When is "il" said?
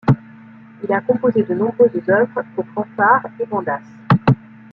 0.83-0.91